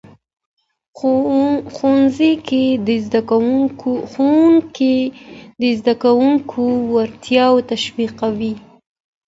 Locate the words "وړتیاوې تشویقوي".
6.93-8.53